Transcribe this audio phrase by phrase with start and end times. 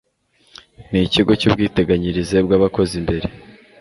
[0.89, 3.27] n ikigo cy ubwiteganyirize bw abakozi mbere